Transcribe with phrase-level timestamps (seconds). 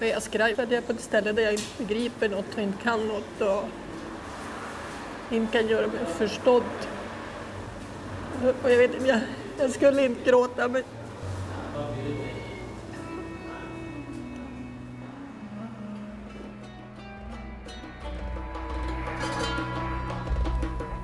[0.00, 2.62] När jag skriver att jag är på ett ställe där jag inte begriper något och
[2.62, 3.64] inte kan något och
[5.30, 6.62] inte kan göra mig förstådd.
[8.62, 9.20] Och jag vet inte, jag,
[9.58, 10.82] jag skulle inte gråta men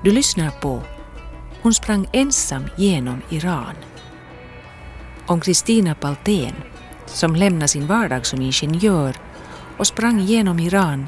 [0.05, 0.83] Du lyssnar på
[1.63, 3.75] Hon sprang ensam genom Iran.
[5.27, 6.55] Om Kristina Paltén
[7.07, 9.17] som lämnade sin vardag som ingenjör
[9.77, 11.07] och sprang genom Iran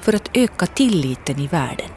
[0.00, 1.88] för att öka tilliten i världen.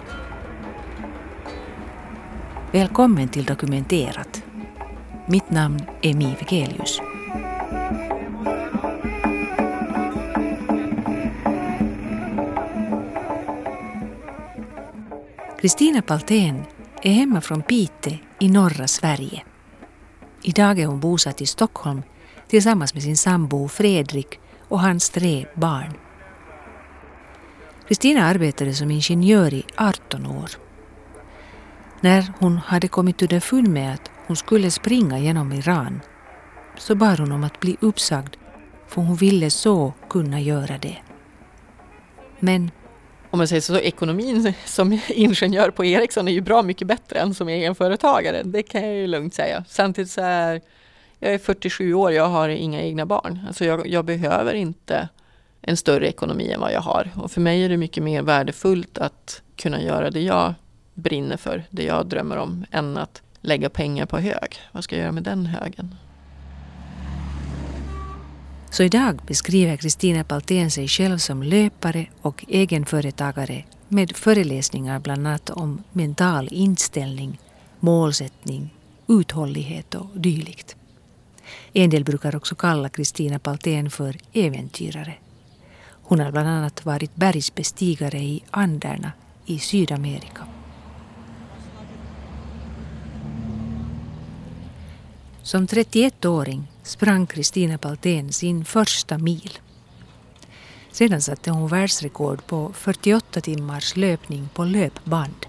[2.72, 4.44] Välkommen till Dokumenterat.
[5.28, 7.02] Mitt namn är Mi Vegelius.
[15.62, 16.64] Kristina Paltén
[17.02, 19.44] är hemma från Pite i norra Sverige.
[20.42, 22.02] Idag är hon bosatt i Stockholm
[22.48, 25.94] tillsammans med sin sambo Fredrik och hans tre barn.
[27.88, 30.52] Kristina arbetade som ingenjör i 18 år.
[32.02, 36.02] När hon hade kommit underfund med att hon skulle springa genom Iran
[36.78, 38.36] så bad hon om att bli uppsagd
[38.88, 40.98] för hon ville så kunna göra det.
[42.40, 42.72] Men
[43.30, 47.34] om man säger så, ekonomin som ingenjör på Ericsson är ju bra mycket bättre än
[47.34, 48.44] som egenföretagare.
[48.44, 49.64] Det kan jag ju lugnt säga.
[49.68, 50.62] Samtidigt så är
[51.20, 53.40] jag är 47 år, jag har inga egna barn.
[53.48, 55.10] Alltså jag, jag behöver inte
[55.62, 57.10] en större ekonomi än vad jag har.
[57.16, 60.54] Och för mig är det mycket mer värdefullt att kunna göra det jag
[60.94, 64.60] brinner för, det jag drömmer om, än att lägga pengar på hög.
[64.72, 65.96] Vad ska jag göra med den högen?
[68.70, 75.50] Så idag beskriver Kristina Paltén sig själv som löpare och egenföretagare med föreläsningar bland annat
[75.50, 77.40] om mental inställning,
[77.80, 78.76] målsättning,
[79.08, 80.77] uthållighet och dylikt.
[81.80, 85.14] En del brukar också kalla Kristina Paltén för äventyrare.
[86.04, 89.12] Hon har bland annat varit bergsbestigare i Anderna
[89.46, 90.48] i Sydamerika.
[95.42, 99.60] Som 31-åring sprang Kristina Paltén sin första mil.
[100.92, 105.46] Sedan satte hon världsrekord på 48 timmars löpning på löpband.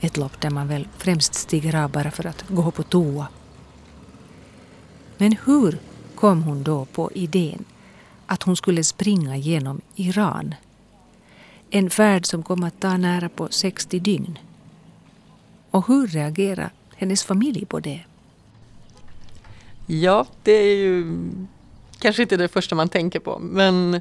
[0.00, 3.28] Ett lopp där man väl främst stiger av bara för att gå på toa.
[5.20, 5.78] Men hur
[6.14, 7.64] kom hon då på idén
[8.26, 10.54] att hon skulle springa genom Iran?
[11.70, 14.38] En färd som kom att ta nära på 60 dygn.
[15.70, 18.00] Och hur reagerade hennes familj på det?
[19.86, 21.18] Ja, det är ju
[21.98, 23.38] kanske inte det första man tänker på.
[23.38, 24.00] Men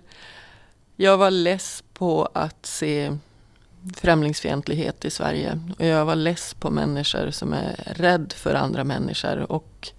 [0.95, 3.17] jag var less på att se
[3.95, 5.59] främlingsfientlighet i Sverige.
[5.79, 9.51] Och jag var less på människor som är rädd för andra människor.
[9.51, 9.91] Och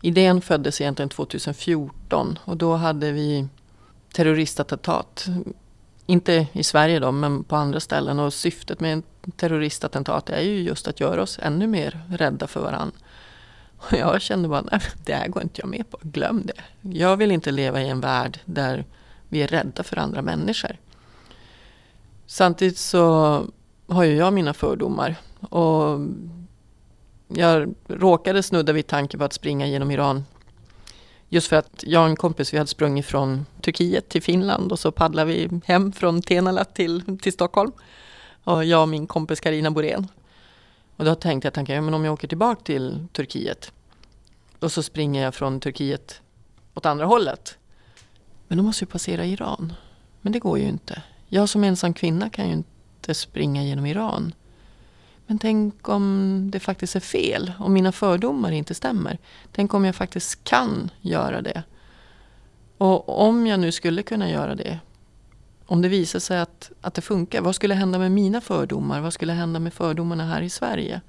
[0.00, 3.48] idén föddes egentligen 2014 och då hade vi
[4.12, 5.26] terroristattentat.
[6.06, 8.18] Inte i Sverige då, men på andra ställen.
[8.18, 9.02] Och syftet med en
[9.36, 12.96] terroristattentat är ju just att göra oss ännu mer rädda för varandra.
[13.76, 16.88] Och jag kände bara, nej det här går inte jag med på, glöm det.
[16.98, 18.84] Jag vill inte leva i en värld där
[19.28, 20.76] vi är rädda för andra människor.
[22.26, 23.44] Samtidigt så
[23.86, 25.16] har ju jag mina fördomar.
[25.40, 26.00] Och
[27.34, 30.24] jag råkade snudda vid tanken på att springa genom Iran.
[31.28, 34.78] Just för att jag och en kompis, vi hade sprungit från Turkiet till Finland och
[34.78, 37.72] så paddlade vi hem från Tenala till, till Stockholm.
[38.44, 40.08] Och jag och min kompis Karina Borén.
[40.96, 43.72] Och då tänkte jag tanken, ja, men om jag åker tillbaka till Turkiet
[44.58, 46.20] och så springer jag från Turkiet
[46.74, 47.58] åt andra hållet.
[48.48, 49.72] Men då måste jag passera Iran.
[50.20, 51.02] Men det går ju inte.
[51.28, 54.32] Jag som ensam kvinna kan ju inte springa genom Iran.
[55.30, 59.18] Men tänk om det faktiskt är fel, om mina fördomar inte stämmer.
[59.52, 61.62] Tänk om jag faktiskt kan göra det.
[62.78, 64.78] Och om jag nu skulle kunna göra det,
[65.66, 69.00] om det visar sig att, att det funkar, vad skulle hända med mina fördomar?
[69.00, 71.00] Vad skulle hända med fördomarna här i Sverige?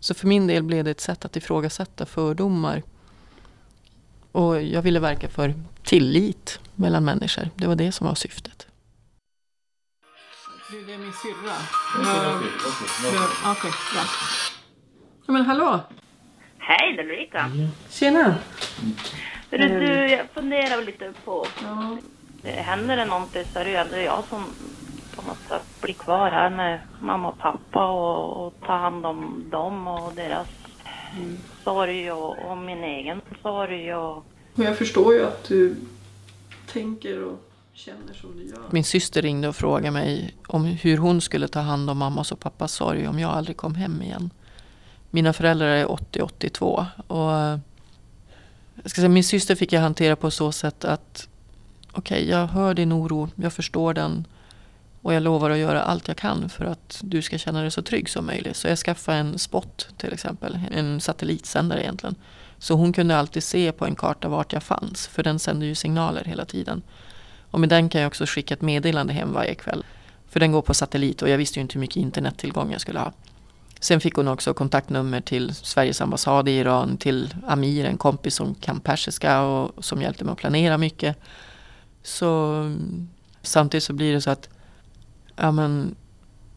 [0.00, 2.82] Så för min del blev det ett sätt att ifrågasätta fördomar.
[4.32, 7.50] Och jag ville verka för tillit mellan människor.
[7.56, 8.67] Det var det som var syftet.
[10.70, 11.56] Det är min syrra.
[13.50, 14.02] Okej, bra.
[15.26, 15.80] Ja, men hallå!
[16.58, 17.50] Hej, det är Ulrika.
[17.90, 18.34] Tjena!
[19.50, 21.46] Du, du, jag funderar lite på...
[21.62, 21.96] Ja.
[22.50, 24.44] Händer det någonting så är det ju ändå jag som
[25.16, 29.44] på något sätt blir kvar här med mamma och pappa och, och ta hand om
[29.50, 30.48] dem och deras
[31.16, 31.38] mm.
[31.64, 33.94] sorg och, och, min egen sorg.
[33.94, 34.24] Och...
[34.54, 35.76] Jag förstår ju att du
[36.66, 37.47] tänker och
[37.78, 38.58] känner som du gör.
[38.70, 42.40] Min syster ringde och frågade mig om hur hon skulle ta hand om mammas och
[42.40, 44.30] pappas sorg om jag aldrig kom hem igen.
[45.10, 47.60] Mina föräldrar är 80-82 och
[48.82, 51.28] jag ska säga, min syster fick jag hantera på så sätt att
[51.92, 54.26] okej, okay, jag hör din oro, jag förstår den.
[55.02, 57.82] Och jag lovar att göra allt jag kan för att du ska känna dig så
[57.82, 58.56] trygg som möjligt.
[58.56, 62.14] Så jag skaffade en spot till exempel, en satellitsändare egentligen.
[62.58, 65.74] Så hon kunde alltid se på en karta vart jag fanns, för den sänder ju
[65.74, 66.82] signaler hela tiden.
[67.50, 69.84] Och med den kan jag också skicka ett meddelande hem varje kväll.
[70.28, 72.98] För den går på satellit och jag visste ju inte hur mycket internettillgång jag skulle
[72.98, 73.12] ha.
[73.80, 78.54] Sen fick hon också kontaktnummer till Sveriges ambassad i Iran, till Amir, en kompis som
[78.54, 81.16] kan persiska och som hjälpte mig att planera mycket.
[82.02, 82.62] Så
[83.42, 84.48] samtidigt så blir det så att
[85.36, 85.94] ja, men,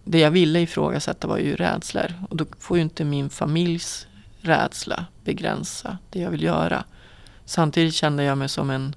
[0.03, 2.13] det jag ville ifrågasätta var ju rädslor.
[2.29, 4.07] Och då får ju inte min familjs
[4.41, 6.83] rädsla begränsa det jag vill göra.
[7.45, 8.95] Samtidigt kände jag mig som en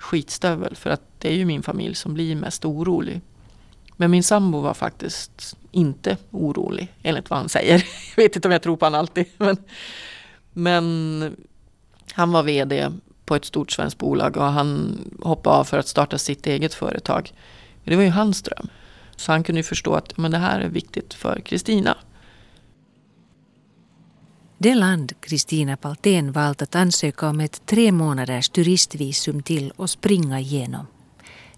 [0.00, 3.20] skitstövel för att det är ju min familj som blir mest orolig.
[3.96, 7.74] Men min sambo var faktiskt inte orolig enligt vad han säger.
[8.16, 9.26] Jag vet inte om jag tror på honom alltid.
[9.38, 9.56] Men,
[10.52, 11.36] men
[12.12, 12.90] han var VD
[13.24, 17.32] på ett stort svenskt bolag och han hoppade av för att starta sitt eget företag.
[17.84, 18.68] Det var ju hans dröm.
[19.16, 21.96] Så han kunde ju förstå att men det här är viktigt för Kristina.
[24.62, 30.40] Det land Kristina Paltén valt att ansöka om ett tre månaders turistvisum till och springa
[30.40, 30.86] igenom.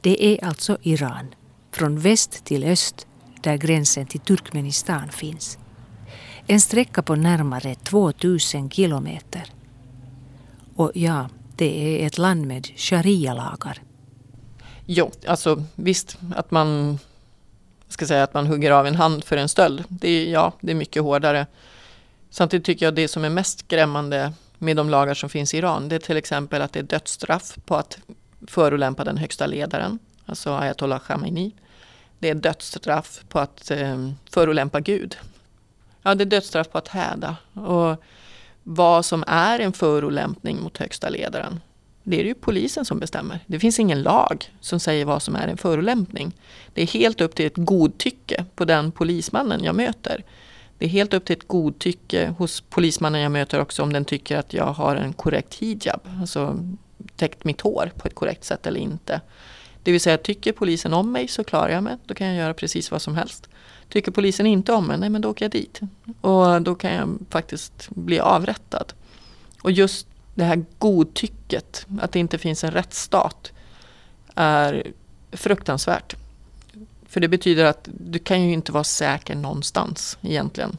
[0.00, 1.34] Det är alltså Iran.
[1.70, 3.06] Från väst till öst
[3.40, 5.58] där gränsen till Turkmenistan finns.
[6.46, 9.44] En sträcka på närmare 2000 kilometer.
[10.76, 13.82] Och ja, det är ett land med sharia-lagar.
[14.86, 16.98] Jo, alltså visst att man
[17.88, 19.84] ska säga att man hugger av en hand för en stöld.
[19.88, 21.46] Det är, ja, det är mycket hårdare.
[22.32, 25.88] Samtidigt tycker jag det som är mest skrämmande med de lagar som finns i Iran,
[25.88, 27.98] det är till exempel att det är dödsstraff på att
[28.46, 31.52] förolämpa den högsta ledaren, alltså ayatollah Khamenei.
[32.18, 35.16] Det är dödsstraff på att eh, förolämpa Gud.
[36.02, 37.36] Ja, det är dödsstraff på att häda.
[37.54, 38.02] Och
[38.62, 41.60] vad som är en förolämpning mot högsta ledaren,
[42.02, 43.40] det är det ju polisen som bestämmer.
[43.46, 46.32] Det finns ingen lag som säger vad som är en förolämpning.
[46.74, 50.24] Det är helt upp till ett godtycke på den polismannen jag möter.
[50.82, 54.36] Det är helt upp till ett godtycke hos polismannen jag möter också om den tycker
[54.36, 56.58] att jag har en korrekt hijab, alltså
[57.16, 59.20] täckt mitt hår på ett korrekt sätt eller inte.
[59.82, 61.96] Det vill säga, tycker polisen om mig så klarar jag mig.
[62.04, 63.48] Då kan jag göra precis vad som helst.
[63.88, 65.80] Tycker polisen inte om mig, nej men då åker jag dit.
[66.20, 68.92] Och då kan jag faktiskt bli avrättad.
[69.62, 73.52] Och just det här godtycket, att det inte finns en rättsstat,
[74.34, 74.92] är
[75.32, 76.16] fruktansvärt.
[77.12, 80.76] För det betyder att du kan ju inte vara säker någonstans egentligen.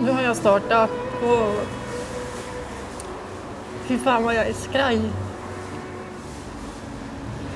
[0.00, 0.90] nu har jag startat
[1.22, 1.66] och
[3.86, 5.00] Fy fan vad jag är skraj.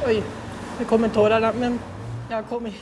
[0.07, 0.23] Oj,
[0.79, 1.79] nu kommer tårarna men
[2.31, 2.73] jag kommer...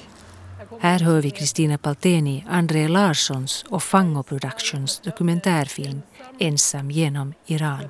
[0.80, 6.02] Här hör vi Kristina Palteni, André Larssons och Fango Productions dokumentärfilm
[6.38, 7.88] Ensam genom Iran.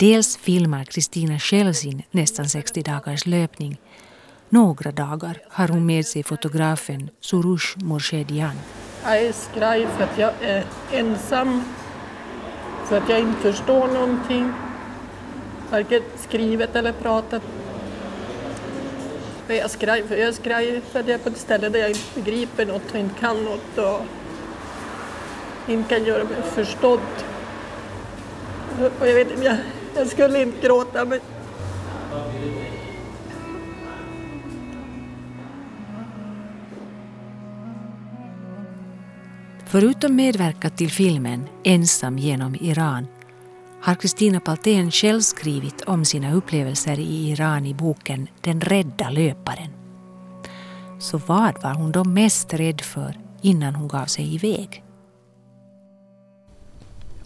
[0.00, 3.80] Dels filmar Kristina själv sin nästan 60 dagars löpning.
[4.48, 8.56] Några dagar har hon med sig fotografen Surush Morshedian.
[9.04, 11.62] Jag är skraj för att jag är ensam
[12.88, 14.52] för att jag inte förstår någonting.
[15.70, 17.42] Varken skrivet eller pratat.
[19.46, 21.80] Jag är skraj för, jag är skraj för att jag är på ett ställe där
[21.80, 24.00] jag inte begriper något och inte kan något och
[25.68, 27.00] inte kan göra mig förstådd.
[29.00, 29.56] Och jag vet inte, jag,
[29.94, 31.20] jag skulle inte gråta men
[39.66, 43.06] Förutom medverkat till filmen Ensam genom Iran
[43.82, 49.70] har Kristina Paltén själv skrivit om sina upplevelser i Iran i boken Den rädda löparen.
[50.98, 54.84] Så vad var hon då mest rädd för innan hon gav sig iväg?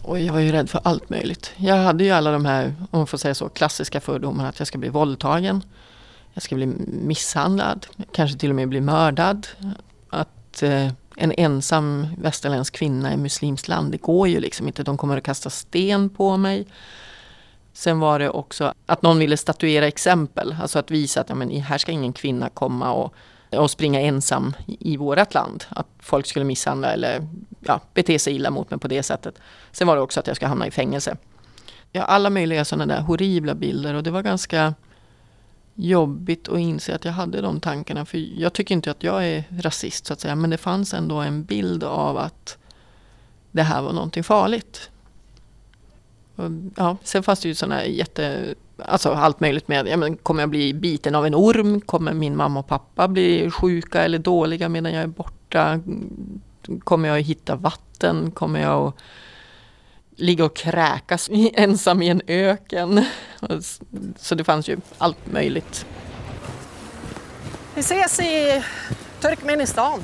[0.05, 1.51] Och jag var ju rädd för allt möjligt.
[1.57, 4.67] Jag hade ju alla de här, om man får säga så, klassiska fördomarna att jag
[4.67, 5.63] ska bli våldtagen.
[6.33, 9.47] Jag ska bli misshandlad, kanske till och med bli mördad.
[10.09, 13.91] Att eh, en ensam västerländsk kvinna i muslimskt land.
[13.91, 14.83] Det går ju liksom inte.
[14.83, 16.67] De kommer att kasta sten på mig.
[17.73, 20.55] Sen var det också att någon ville statuera exempel.
[20.61, 23.13] Alltså att visa att ja, men här ska ingen kvinna komma och,
[23.57, 25.63] och springa ensam i, vårt land.
[25.69, 27.27] Att folk skulle misshandla eller
[27.59, 29.39] ja, bete sig illa mot mig på det sättet.
[29.71, 31.17] Sen var det också att jag ska hamna i fängelse.
[31.91, 34.73] Ja, alla möjliga sådana där horribla bilder och det var ganska
[35.75, 38.05] jobbigt att inse att jag hade de tankarna.
[38.05, 40.35] För jag tycker inte att jag är rasist så att säga.
[40.35, 42.57] Men det fanns ändå en bild av att
[43.51, 44.89] det här var någonting farligt.
[46.35, 48.55] Och, ja, sen fanns det ju sådana jätte...
[48.77, 51.81] Alltså allt möjligt med, ja, men kommer jag bli biten av en orm?
[51.81, 55.79] Kommer min mamma och pappa bli sjuka eller dåliga medan jag är borta?
[56.83, 58.31] Kommer jag hitta vatten?
[58.31, 58.95] Kommer jag att
[60.15, 63.05] ligga och kräkas ensam i en öken.
[64.17, 65.85] Så det fanns ju allt möjligt.
[67.75, 68.63] Vi ses i
[69.21, 69.99] Turkmenistan.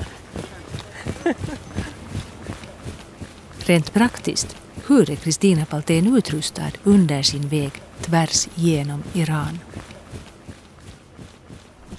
[3.58, 4.56] Rent praktiskt,
[4.92, 9.58] hur är Kristina Paltén utrustad under sin väg tvärs genom Iran?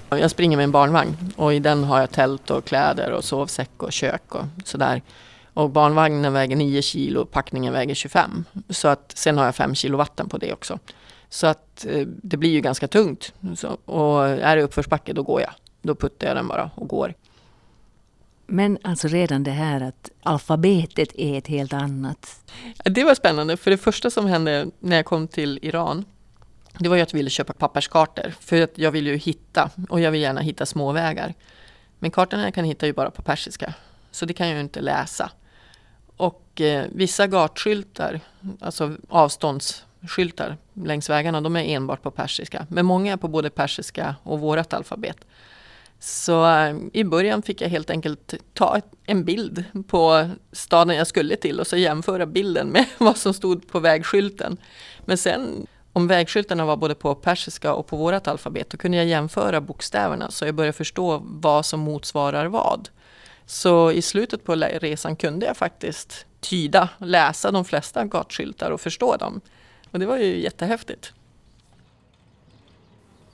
[0.08, 3.70] Jag springer med en barnvagn och i den har jag tält och kläder och sovsäck
[3.82, 5.02] och kök och sådär.
[5.54, 8.44] Och barnvagnen väger 9 kilo och packningen väger 25.
[8.68, 10.78] Så att sen har jag 5 kilo vatten på det också.
[11.28, 13.32] Så att eh, det blir ju ganska tungt.
[13.56, 15.52] Så, och är det uppförsbacke då går jag.
[15.82, 17.14] Då puttar jag den bara och går.
[18.46, 22.40] Men alltså redan det här att alfabetet är ett helt annat.
[22.84, 26.04] Det var spännande, för det första som hände när jag kom till Iran
[26.78, 30.00] det var ju att jag ville köpa papperskartor för att jag vill ju hitta och
[30.00, 31.34] jag vill gärna hitta småvägar.
[31.98, 33.74] Men kartorna jag kan hitta ju bara på persiska
[34.10, 35.30] så det kan jag ju inte läsa.
[36.16, 38.20] Och eh, vissa gatskyltar,
[38.60, 42.66] alltså avståndsskyltar längs vägarna, de är enbart på persiska.
[42.70, 45.16] Men många är på både persiska och vårt alfabet.
[46.04, 51.36] Så eh, i början fick jag helt enkelt ta en bild på staden jag skulle
[51.36, 54.56] till och så jämföra bilden med vad som stod på vägskylten.
[55.04, 59.06] Men sen om vägskyltarna var både på persiska och på vårt alfabet, då kunde jag
[59.06, 62.88] jämföra bokstäverna så jag började förstå vad som motsvarar vad.
[63.46, 69.16] Så i slutet på resan kunde jag faktiskt tyda, läsa de flesta gatskyltar och förstå
[69.16, 69.40] dem.
[69.90, 71.12] Och det var ju jättehäftigt.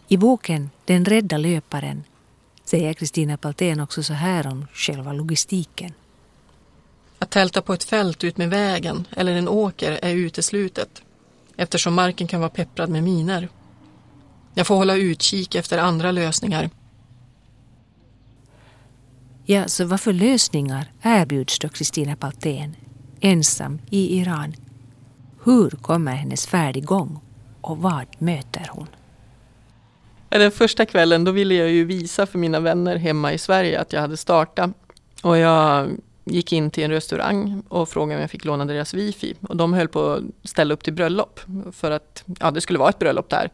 [0.09, 2.05] I boken Den rädda löparen
[2.71, 5.93] säger Kristina Paltén också så här om själva logistiken.
[7.19, 11.03] Att tälta på ett fält ut med vägen eller en åker är uteslutet
[11.57, 13.49] eftersom marken kan vara pepprad med miner.
[14.55, 16.71] Jag får hålla utkik efter andra lösningar.
[19.45, 22.77] Ja, så vad för lösningar erbjuds då Kristina Paltén
[23.21, 24.55] ensam i Iran?
[25.45, 27.21] Hur kommer hennes färd igång
[27.61, 28.87] och vad möter hon?
[30.39, 33.93] Den första kvällen då ville jag ju visa för mina vänner hemma i Sverige att
[33.93, 34.71] jag hade startat.
[35.23, 35.91] Och jag
[36.25, 39.35] gick in till en restaurang och frågade om jag fick låna deras wifi.
[39.41, 41.41] Och de höll på att ställa upp till bröllop
[41.73, 43.51] för att ja, det skulle vara ett bröllop där.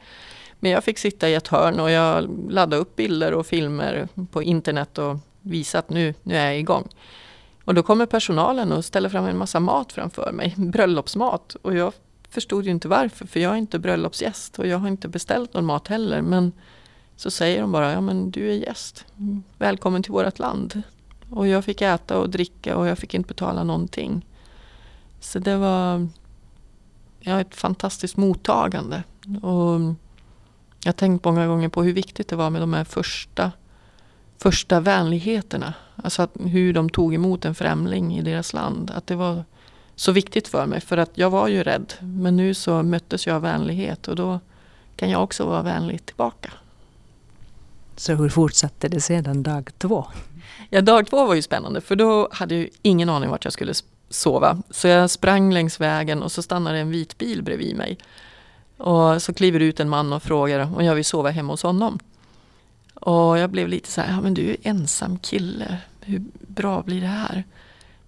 [0.60, 4.42] Men jag fick sitta i ett hörn och jag laddade upp bilder och filmer på
[4.42, 6.88] internet och visade att nu, nu är jag igång.
[7.64, 11.56] Och då kommer personalen och ställer fram en massa mat framför mig, bröllopsmat.
[11.62, 11.92] Och jag
[12.30, 15.64] förstod ju inte varför, för jag är inte bröllopsgäst och jag har inte beställt någon
[15.64, 16.22] mat heller.
[16.22, 16.52] Men
[17.16, 19.42] så säger de bara, ja men du är gäst, mm.
[19.58, 20.82] välkommen till vårt land.
[21.30, 24.26] Och jag fick äta och dricka och jag fick inte betala någonting.
[25.20, 26.08] Så det var
[27.20, 29.02] ja, ett fantastiskt mottagande.
[29.42, 29.80] Och
[30.82, 33.52] jag har tänkt många gånger på hur viktigt det var med de här första,
[34.38, 35.74] första vänligheterna.
[35.96, 38.90] Alltså att, hur de tog emot en främling i deras land.
[38.90, 39.44] Att det var
[39.96, 40.80] så viktigt för mig.
[40.80, 41.92] För att jag var ju rädd.
[42.00, 44.40] Men nu så möttes jag av vänlighet och då
[44.96, 46.52] kan jag också vara vänlig tillbaka.
[47.96, 50.06] Så hur fortsatte det sedan dag två?
[50.70, 53.74] Ja, dag två var ju spännande för då hade jag ingen aning vart jag skulle
[54.08, 54.62] sova.
[54.70, 57.98] Så jag sprang längs vägen och så stannade en vit bil bredvid mig.
[58.76, 61.98] Och så kliver ut en man och frågar om jag vill sova hemma hos honom.
[62.94, 67.00] Och jag blev lite så här, ja men du är ensam kille, hur bra blir
[67.00, 67.44] det här?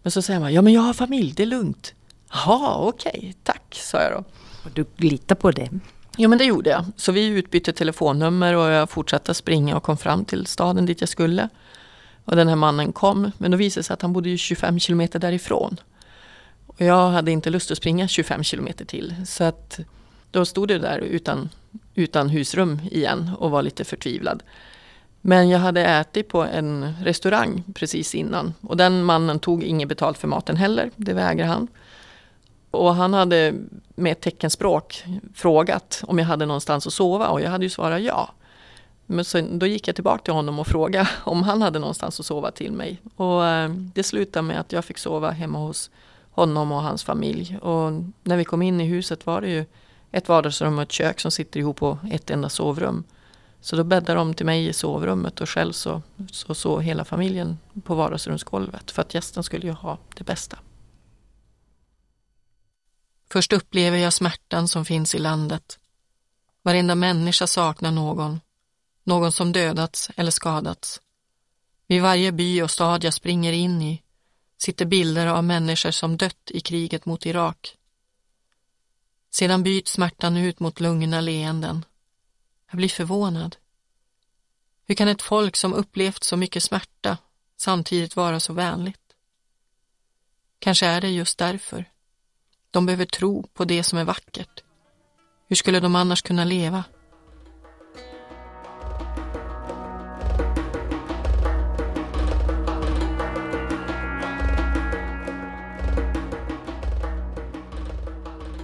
[0.03, 1.95] Men så säger man, ja men jag har familj, det är lugnt.
[2.33, 4.25] Jaha, okej, okay, tack, sa jag då.
[4.65, 5.69] Och du litar på det?
[6.17, 6.85] Ja men det gjorde jag.
[6.97, 11.09] Så vi utbytte telefonnummer och jag fortsatte springa och kom fram till staden dit jag
[11.09, 11.49] skulle.
[12.25, 15.19] Och den här mannen kom, men då visade det sig att han bodde 25 kilometer
[15.19, 15.77] därifrån.
[16.67, 19.15] Och jag hade inte lust att springa 25 kilometer till.
[19.27, 19.81] Så att
[20.31, 21.49] då stod det där utan,
[21.95, 24.43] utan husrum igen och var lite förtvivlad.
[25.21, 28.55] Men jag hade ätit på en restaurang precis innan.
[28.61, 31.69] Och den mannen tog inget betalt för maten heller, det vägrade han.
[32.71, 33.55] Och han hade
[33.95, 38.31] med teckenspråk frågat om jag hade någonstans att sova och jag hade ju svarat ja.
[39.07, 42.27] Men sen, då gick jag tillbaka till honom och frågade om han hade någonstans att
[42.27, 43.01] sova till mig.
[43.17, 45.91] Och eh, det slutade med att jag fick sova hemma hos
[46.31, 47.59] honom och hans familj.
[47.63, 49.65] Och när vi kom in i huset var det ju
[50.13, 53.05] ett vardagsrum och ett kök som sitter ihop på ett enda sovrum.
[53.69, 57.59] Så då bäddade de till mig i sovrummet och själv så, så sov hela familjen
[57.85, 58.91] på vardagsrumsgolvet.
[58.91, 60.59] För att gästen skulle ju ha det bästa.
[63.31, 65.79] Först upplever jag smärtan som finns i landet.
[66.63, 68.41] Varenda människa saknar någon
[69.05, 71.01] någon som dödats eller skadats.
[71.87, 74.03] Vid varje by och stad jag springer in i
[74.59, 77.77] sitter bilder av människor som dött i kriget mot Irak.
[79.31, 81.85] Sedan byts smärtan ut mot lugna leenden.
[82.71, 83.57] Jag blir förvånad.
[84.87, 87.19] Hur kan ett folk som upplevt så mycket smärta
[87.57, 89.15] samtidigt vara så vänligt?
[90.59, 91.85] Kanske är det just därför.
[92.71, 94.63] De behöver tro på det som är vackert.
[95.47, 96.85] Hur skulle de annars kunna leva?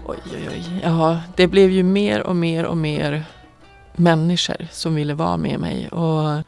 [0.07, 0.81] Oj, oj, oj.
[0.83, 3.25] Ja, det blev ju mer och mer och mer
[3.97, 5.89] människor som ville vara med mig.
[5.89, 6.43] Och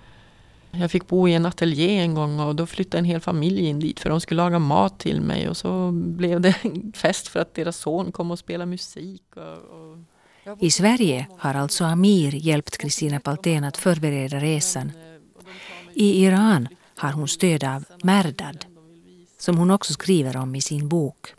[0.70, 3.80] jag fick bo i en ateljé en gång och då flyttade en hel familj in
[3.80, 6.54] dit för de skulle laga mat till mig och så blev det
[6.94, 9.22] fest för att deras son kom och spelade musik.
[9.36, 9.98] Och, och...
[10.60, 14.92] I Sverige har alltså Amir hjälpt Kristina Paltén att förbereda resan.
[15.94, 18.64] I Iran har hon stöd av Merdad,
[19.38, 21.34] som hon också skriver om i sin bok.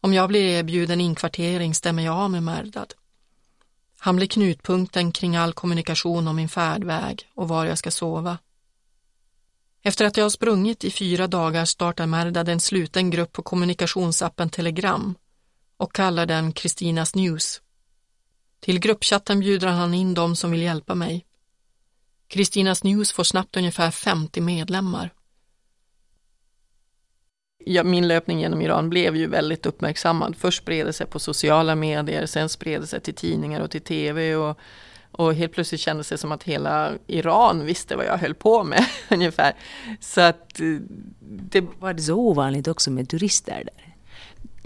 [0.00, 2.94] Om jag blir erbjuden inkvartering stämmer jag av med Merdad.
[3.98, 8.38] Han blir knutpunkten kring all kommunikation om min färdväg och var jag ska sova.
[9.82, 14.50] Efter att jag har sprungit i fyra dagar startar Merdad en sluten grupp på kommunikationsappen
[14.50, 15.14] Telegram
[15.76, 17.62] och kallar den Kristinas News.
[18.60, 21.26] Till gruppchatten bjuder han in de som vill hjälpa mig.
[22.28, 25.12] Kristinas News får snabbt ungefär 50 medlemmar
[27.68, 30.36] ja, min löpning genom Iran blev ju väldigt uppmärksammad.
[30.36, 33.80] Först spred det sig på sociala medier, sen spred det sig till tidningar och till
[33.80, 34.36] tv.
[34.36, 34.58] Och,
[35.12, 38.84] och helt plötsligt kändes det som att hela Iran visste vad jag höll på med
[39.10, 39.54] ungefär.
[40.00, 40.66] Så att eh,
[41.20, 41.64] det...
[41.78, 43.94] Var det så ovanligt också med turister där?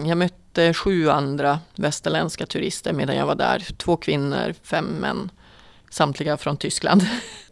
[0.07, 3.59] Jag mötte sju andra västerländska turister medan jag var där.
[3.77, 5.31] Två kvinnor, fem män,
[5.89, 7.07] samtliga från Tyskland.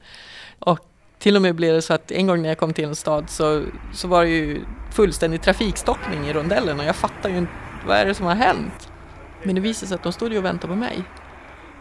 [0.60, 0.80] och
[1.20, 3.30] till och med blev det så att en gång när jag kom till en stad
[3.30, 7.52] så, så var det ju fullständig trafikstockning i rondellen och jag fattar ju inte
[7.86, 8.90] vad är det som har hänt.
[9.44, 11.04] Men det visade sig att de stod ju och väntade på mig.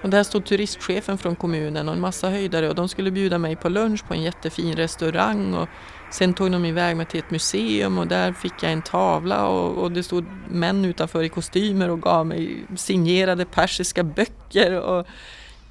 [0.02, 3.56] Och där stod turistchefen från kommunen och en massa höjdare och de skulle bjuda mig
[3.56, 5.68] på lunch på en jättefin restaurang och
[6.10, 9.82] sen tog de iväg mig till ett museum och där fick jag en tavla och,
[9.82, 15.06] och det stod män utanför i kostymer och gav mig signerade persiska böcker och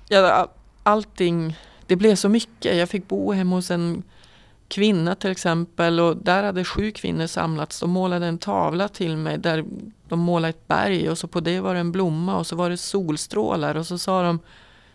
[0.07, 0.47] ja,
[0.83, 1.55] allting
[1.87, 2.77] det blev så mycket.
[2.77, 4.03] Jag fick bo hemma hos en
[4.69, 7.79] kvinna till exempel och där hade sju kvinnor samlats.
[7.79, 9.65] De målade en tavla till mig där
[10.07, 12.69] de målade ett berg och så på det var det en blomma och så var
[12.69, 14.39] det solstrålar och så sa de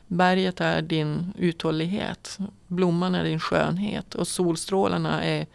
[0.07, 5.47] Berget är din uthållighet, blomman är din skönhet och solstrålarna är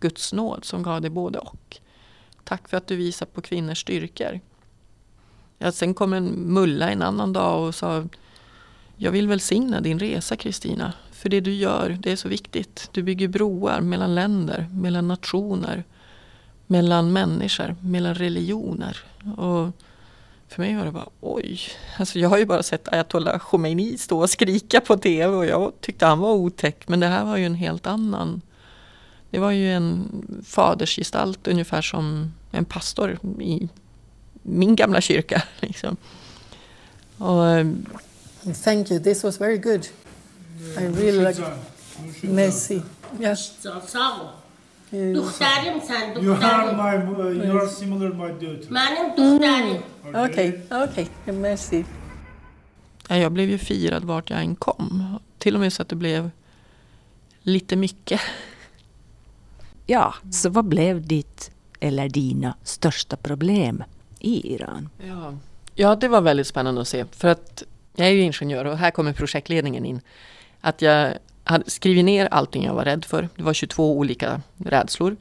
[0.00, 1.76] Guds nåd som gav dig både och.
[2.44, 4.40] Tack för att du visar på kvinnors styrkor.
[5.58, 8.04] Ja, sen kom en mulla en annan dag och sa
[8.96, 10.92] jag vill välsigna din resa Kristina.
[11.18, 12.88] För det du gör, det är så viktigt.
[12.92, 15.84] Du bygger broar mellan länder, mellan nationer,
[16.66, 18.98] mellan människor, mellan religioner.
[19.36, 19.70] Och
[20.48, 21.60] för mig var det bara oj.
[21.98, 25.72] Alltså jag har ju bara sett Ayatollah Khomeini stå och skrika på tv och jag
[25.80, 26.88] tyckte han var otäck.
[26.88, 28.40] Men det här var ju en helt annan.
[29.30, 30.08] Det var ju en
[30.46, 33.68] fadersgestalt ungefär som en pastor i
[34.42, 35.42] min gamla kyrka.
[35.60, 35.96] Liksom.
[37.16, 37.66] Och eh,
[38.64, 39.00] Thank you.
[39.00, 39.86] This was very good.
[40.58, 41.42] I really like
[42.22, 42.82] Messi.
[43.20, 43.36] Yeah.
[44.90, 45.22] You
[46.34, 48.66] are my, uh, you are similar my dude.
[48.70, 49.82] Mm.
[50.14, 51.06] Okay, okay.
[51.26, 51.84] Messi.
[53.08, 55.18] Jag blev ju firad vart jag än kom.
[55.38, 56.30] Till och med så att det blev
[57.40, 58.20] lite mycket.
[59.86, 63.84] Ja, så vad blev ditt eller dina största problem
[64.18, 64.88] i Iran?
[65.06, 65.34] Ja,
[65.74, 67.04] ja det var väldigt spännande att se.
[67.10, 67.62] För att
[67.96, 70.00] jag är ju ingenjör och här kommer projektledningen in.
[70.60, 73.28] Att jag hade skrivit ner allting jag var rädd för.
[73.36, 75.16] Det var 22 olika rädslor.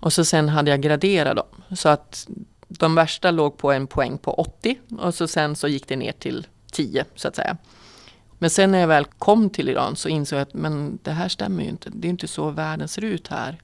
[0.00, 1.76] Och så sen hade jag graderat dem.
[1.76, 2.28] Så att
[2.68, 6.12] de värsta låg på en poäng på 80 och så sen så gick det ner
[6.12, 7.56] till 10 så att säga.
[8.38, 11.28] Men sen när jag väl kom till Iran så insåg jag att men det här
[11.28, 11.90] stämmer ju inte.
[11.92, 13.58] Det är inte så världen ser ut här.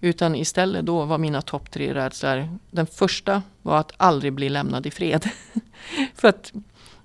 [0.00, 2.58] Utan istället då var mina topp tre rädslor.
[2.70, 5.28] Den första var att aldrig bli lämnad i fred.
[6.14, 6.52] för att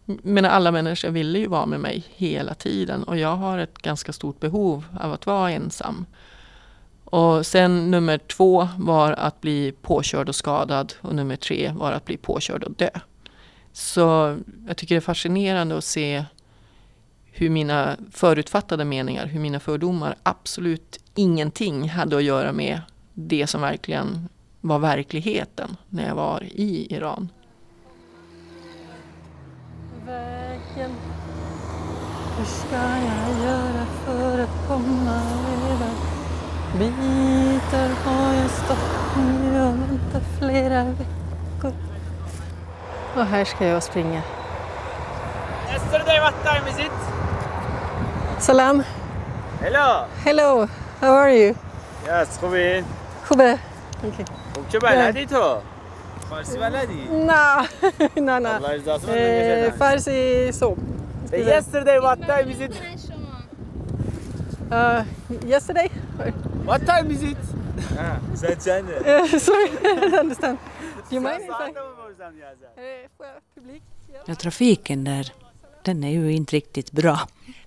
[0.05, 4.13] men alla människor ville ju vara med mig hela tiden och jag har ett ganska
[4.13, 6.05] stort behov av att vara ensam.
[7.05, 12.05] Och sen nummer två var att bli påkörd och skadad och nummer tre var att
[12.05, 12.89] bli påkörd och dö.
[13.71, 14.37] Så
[14.67, 16.25] jag tycker det är fascinerande att se
[17.31, 22.81] hur mina förutfattade meningar, hur mina fördomar absolut ingenting hade att göra med
[23.13, 24.29] det som verkligen
[24.61, 27.29] var verkligheten när jag var i Iran
[30.05, 30.91] vägen.
[32.38, 32.76] Hur ska
[33.10, 35.20] jag göra för att komma
[35.70, 35.92] över?
[36.78, 41.72] Bitar har jag stått nu och väntat flera veckor.
[43.16, 44.22] Och här ska jag springa.
[45.72, 46.92] Yesterday what time is it?
[48.38, 48.82] Salam.
[49.60, 50.04] Hello.
[50.24, 50.68] Hello.
[51.00, 51.54] How are you?
[52.06, 52.84] Yes, خوبین؟
[53.24, 53.58] خوبه.
[54.02, 54.24] Okay.
[54.54, 55.58] خب چه بلدی تو؟
[56.30, 57.68] فارسی بلدی؟ نه
[58.16, 60.76] نه نه الله رضا Eh, farsi så.
[61.31, 62.71] Yesterday what time is it?
[64.71, 65.03] Uh,
[65.47, 65.89] yesterday?
[66.65, 67.37] What time is it?
[68.35, 68.99] Sen çende.
[68.99, 70.57] Uh, sorry, I don't understand.
[71.09, 71.51] Do you mind if I...
[71.51, 72.69] Saate mi borsam yazar?
[73.17, 73.83] Får jag publik?
[74.13, 74.19] Ja.
[74.25, 75.33] Ja, trafiken där,
[75.85, 77.19] den är ju inte riktigt bra.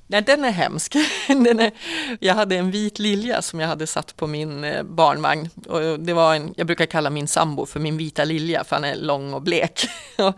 [0.08, 0.96] Nej, den är hemsk.
[1.28, 1.72] Den är,
[2.20, 5.48] jag hade en vit lilja som jag hade satt på min eh, barnvagn.
[5.66, 8.84] Och det var en, jag brukar kalla min sambo för min vita lilja för han
[8.84, 9.88] är lång och blek.
[10.18, 10.34] Och,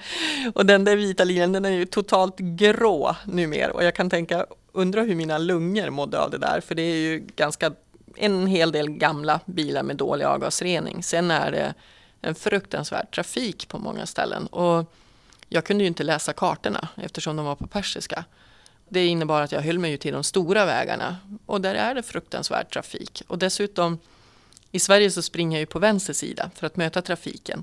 [0.54, 4.46] och den där vita liljan den är ju totalt grå numera och jag kan tänka,
[4.72, 7.72] undra hur mina lungor mådde av det där för det är ju ganska
[8.16, 11.02] en hel del gamla bilar med dålig avgasrening.
[11.02, 11.74] Sen är det
[12.20, 14.92] en fruktansvärd trafik på många ställen och
[15.48, 18.24] jag kunde ju inte läsa kartorna eftersom de var på persiska.
[18.88, 22.02] Det innebar att jag höll mig ju till de stora vägarna och där är det
[22.02, 23.22] fruktansvärd trafik.
[23.26, 23.98] Och dessutom
[24.72, 27.62] i Sverige så springer jag ju på vänster sida för att möta trafiken.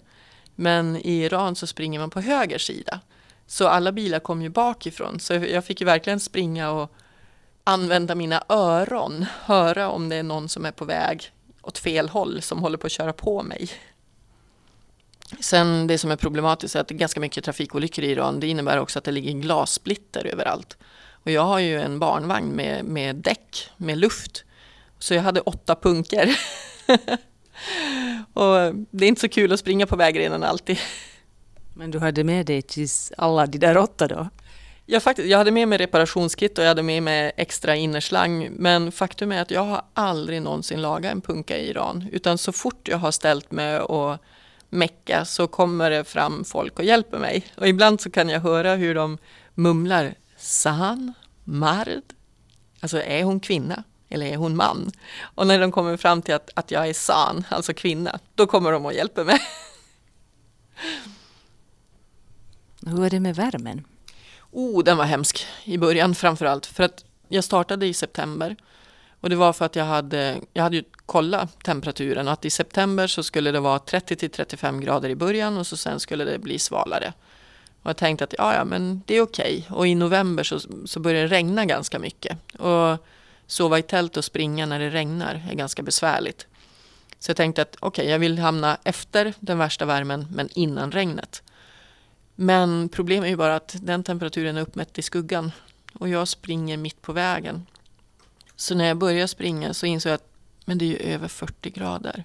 [0.56, 3.00] Men i Iran så springer man på höger sida.
[3.48, 5.20] Så alla bilar kom ju bakifrån.
[5.20, 6.92] Så jag fick ju verkligen springa och
[7.64, 9.26] använda mina öron.
[9.42, 12.86] Höra om det är någon som är på väg åt fel håll som håller på
[12.86, 13.70] att köra på mig.
[15.40, 18.40] Sen det som är problematiskt är att det är ganska mycket trafikolyckor i Iran.
[18.40, 20.78] Det innebär också att det ligger glassplitter överallt.
[21.26, 24.44] Och jag har ju en barnvagn med, med däck, med luft.
[25.00, 26.40] Så jag hade åtta punker.
[28.34, 30.78] och det är inte så kul att springa på vägrenen alltid.
[31.74, 34.30] Men du hade med dig tills alla de där åtta då?
[34.86, 38.50] Jag, faktiskt, jag hade med mig reparationskit och jag hade med mig extra innerslang.
[38.52, 42.06] Men faktum är att jag har aldrig någonsin lagat en punka i Iran.
[42.12, 44.18] Utan så fort jag har ställt mig och
[44.70, 47.46] mecka så kommer det fram folk och hjälper mig.
[47.58, 49.18] Och ibland så kan jag höra hur de
[49.54, 50.14] mumlar
[50.46, 52.02] San, Mard.
[52.80, 54.92] Alltså är hon kvinna eller är hon man?
[55.22, 58.72] Och när de kommer fram till att, att jag är San, alltså kvinna, då kommer
[58.72, 59.40] de och hjälper mig.
[62.86, 63.88] Hur är det med värmen?
[64.52, 66.66] Oh, den var hemsk i början framför allt.
[66.66, 68.56] För att jag startade i september.
[69.20, 72.50] Och det var för att jag hade, jag hade ju kollat temperaturen och att i
[72.50, 76.24] september så skulle det vara 30 till 35 grader i början och så sen skulle
[76.24, 77.14] det bli svalare.
[77.86, 79.66] Och jag tänkte att ja, ja, men det är okej.
[79.68, 79.78] Okay.
[79.78, 82.38] Och i november så, så börjar det regna ganska mycket.
[82.60, 83.06] Och
[83.48, 86.48] sova i tält och springa när det regnar är ganska besvärligt.
[87.20, 90.92] Så jag tänkte att okej, okay, jag vill hamna efter den värsta värmen men innan
[90.92, 91.44] regnet.
[92.36, 95.52] Men problemet är ju bara att den temperaturen är uppmätt i skuggan
[95.94, 97.66] och jag springer mitt på vägen.
[98.56, 100.32] Så när jag började springa så insåg jag att
[100.66, 102.24] men det är ju över 40 grader.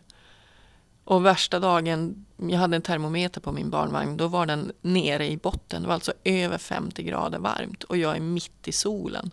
[1.11, 5.37] Och värsta dagen, jag hade en termometer på min barnvagn, då var den nere i
[5.37, 5.83] botten.
[5.83, 9.31] Det var alltså över 50 grader varmt och jag är mitt i solen.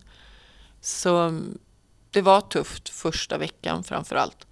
[0.81, 1.57] Så mm,
[2.11, 4.47] det var tufft första veckan framför allt.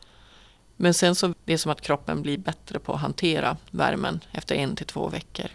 [0.75, 4.55] Men sen så det är som att kroppen blir bättre på att hantera värmen efter
[4.55, 5.47] en till två veckor.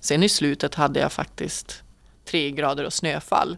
[0.00, 1.82] Sen i slutet hade jag faktiskt
[2.24, 3.56] tre grader och snöfall.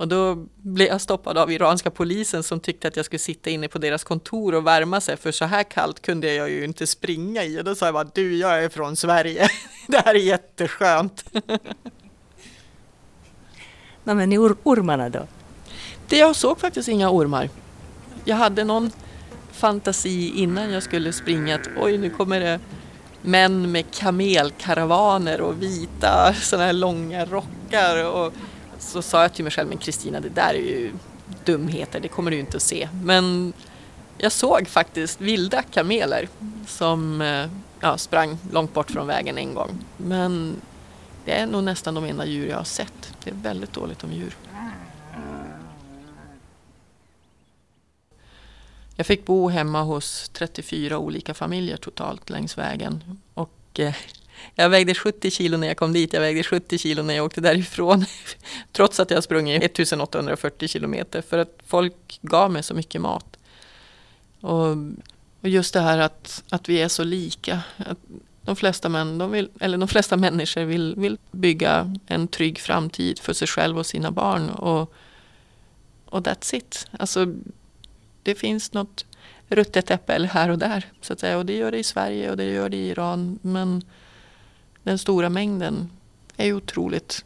[0.00, 3.68] Och då blev jag stoppad av iranska polisen som tyckte att jag skulle sitta inne
[3.68, 7.44] på deras kontor och värma sig för så här kallt kunde jag ju inte springa
[7.44, 7.60] i.
[7.60, 9.48] Och då sa jag bara du, jag är från Sverige.
[9.86, 11.24] Det här är jätteskönt.
[14.04, 15.26] Ja, men or ormarna då?
[16.08, 17.50] Det jag såg faktiskt inga ormar.
[18.24, 18.90] Jag hade någon
[19.52, 22.60] fantasi innan jag skulle springa att oj, nu kommer det
[23.22, 28.04] män med kamelkaravaner och vita sådana här långa rockar.
[28.04, 28.34] Och
[28.80, 30.92] så sa jag till mig själv, men Kristina det där är ju
[31.44, 32.88] dumheter, det kommer du inte att se.
[33.02, 33.52] Men
[34.18, 36.28] jag såg faktiskt vilda kameler
[36.66, 37.46] som eh,
[37.80, 39.78] ja, sprang långt bort från vägen en gång.
[39.96, 40.56] Men
[41.24, 43.14] det är nog nästan de enda djur jag har sett.
[43.24, 44.36] Det är väldigt dåligt om djur.
[48.96, 53.18] Jag fick bo hemma hos 34 olika familjer totalt längs vägen.
[53.34, 53.94] Och eh,
[54.54, 57.40] jag vägde 70 kilo när jag kom dit, jag vägde 70 kilo när jag åkte
[57.40, 58.04] därifrån.
[58.72, 63.36] Trots att jag sprungit 1840 kilometer för att folk gav mig så mycket mat.
[64.40, 64.76] Och,
[65.40, 67.60] och just det här att, att vi är så lika.
[67.76, 67.98] Att
[68.42, 73.18] de flesta, män, de vill, eller de flesta människor vill, vill bygga en trygg framtid
[73.18, 74.50] för sig själv och sina barn.
[74.50, 74.94] Och,
[76.04, 76.86] och that's it.
[76.98, 77.34] Alltså,
[78.22, 79.04] det finns något
[79.48, 80.84] ruttet äpple här och där.
[81.00, 81.38] Så att säga.
[81.38, 83.38] Och det gör det i Sverige och det gör det i Iran.
[83.42, 83.84] Men
[84.82, 85.90] den stora mängden
[86.36, 87.24] är ju otroligt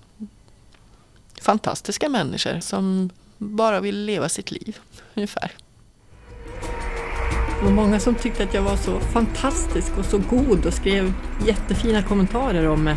[1.43, 4.79] fantastiska människor som bara vill leva sitt liv,
[5.14, 5.53] ungefär.
[7.59, 11.12] Det var många som tyckte att jag var så fantastisk och så god och skrev
[11.47, 12.97] jättefina kommentarer om mig.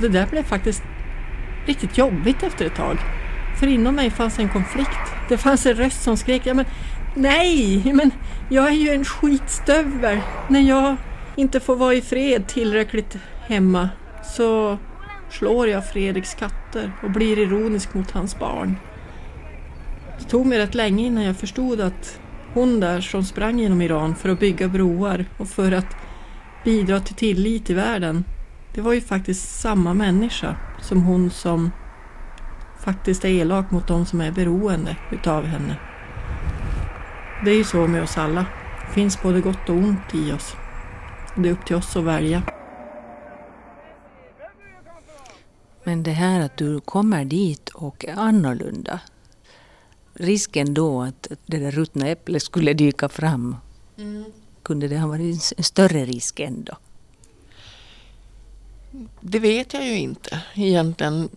[0.00, 0.82] Det där blev faktiskt
[1.66, 2.98] riktigt jobbigt efter ett tag.
[3.60, 4.98] För inom mig fanns en konflikt.
[5.28, 6.64] Det fanns en röst som skrek, ja men
[7.14, 8.10] nej, men
[8.48, 10.20] jag är ju en skitstövel.
[10.48, 10.96] När jag
[11.36, 13.88] inte får vara i fred tillräckligt hemma
[14.24, 14.78] så
[15.30, 18.76] slår jag Fredriks katter och blir ironisk mot hans barn.
[20.18, 22.20] Det tog mig rätt länge innan jag förstod att
[22.54, 25.96] hon där som sprang genom Iran för att bygga broar och för att
[26.64, 28.24] bidra till tillit i världen,
[28.74, 31.70] det var ju faktiskt samma människa som hon som
[32.80, 35.76] faktiskt är elak mot de som är beroende utav henne.
[37.44, 38.46] Det är ju så med oss alla.
[38.86, 40.56] Det finns både gott och ont i oss.
[41.36, 42.42] Det är upp till oss att välja.
[45.84, 49.00] Men det här att du kommer dit och är annorlunda.
[50.14, 53.56] Risken då att det där ruttna äpplet skulle dyka fram.
[53.96, 54.24] Mm.
[54.62, 56.76] Kunde det ha varit en större risk ändå?
[59.20, 61.28] Det vet jag ju inte egentligen.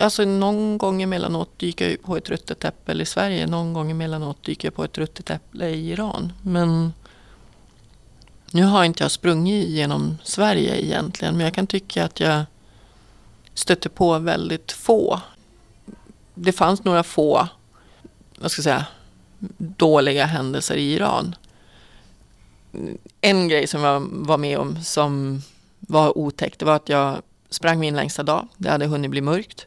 [0.00, 3.46] Alltså någon gång emellanåt dyker jag på ett ruttet äpple i Sverige.
[3.46, 6.32] Någon gång emellanåt dyker jag på ett ruttet äpple i Iran.
[6.42, 6.92] Men
[8.50, 11.36] nu har inte jag sprungit genom Sverige egentligen.
[11.36, 12.44] Men jag kan tycka att jag
[13.54, 15.20] stötte på väldigt få.
[16.34, 17.48] Det fanns några få,
[18.38, 18.86] vad ska jag säga,
[19.58, 21.34] dåliga händelser i Iran.
[23.20, 25.42] En grej som jag var med om som
[25.78, 28.48] var otäckt, det var att jag sprang min längsta dag.
[28.56, 29.66] Det hade hunnit bli mörkt.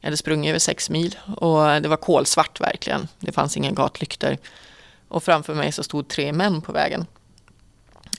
[0.00, 3.08] Jag hade sprungit över sex mil och det var kolsvart verkligen.
[3.18, 4.36] Det fanns inga gatlyktor.
[5.08, 7.06] Och framför mig så stod tre män på vägen.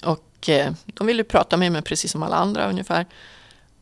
[0.05, 3.05] Och eh, de ville prata med mig precis som alla andra ungefär.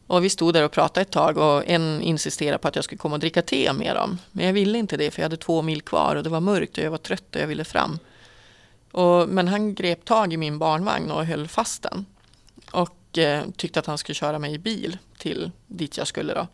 [0.08, 3.00] Och vi stod där och pratade ett tag och en insisterade på att jag skulle
[3.00, 4.18] komma och dricka te med dem.
[4.32, 6.78] Men jag ville inte det för jag hade två mil kvar och det var mörkt
[6.78, 8.00] och jag var trött och jag ville fram.
[8.92, 12.06] Och, men han grep tag i min barnvagn och höll fast den.
[12.72, 16.48] Och eh, tyckte att han skulle köra mig i bil till dit jag skulle då.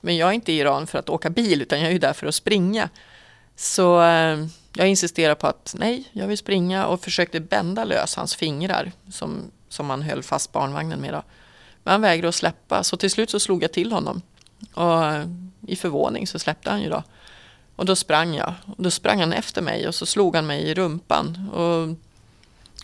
[0.00, 2.12] Men jag är inte i Iran för att åka bil utan jag är ju där
[2.12, 2.88] för att springa.
[3.56, 8.34] Så eh, jag insisterade på att nej, jag vill springa och försökte bända lös hans
[8.34, 11.14] fingrar som, som han höll fast barnvagnen med.
[11.14, 11.22] Då.
[11.82, 14.22] Men han vägrade att släppa så till slut så slog jag till honom.
[14.74, 15.26] Och eh,
[15.66, 17.02] i förvåning så släppte han ju då.
[17.76, 18.54] Och då sprang jag.
[18.76, 21.50] Och då sprang han efter mig och så slog han mig i rumpan.
[21.50, 21.96] Och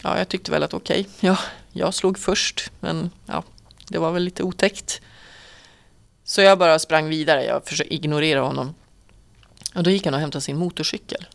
[0.03, 1.39] ja, jag tyckte väl att okej, okay, ja,
[1.73, 2.71] jag slog först.
[2.81, 3.43] Men ja,
[3.89, 5.01] det var väl lite otäckt.
[6.25, 7.45] Så jag bara sprang vidare.
[7.45, 8.75] Jag försökte ignorera honom.
[9.75, 11.27] Och då gick han och hämtade sin motorcykel.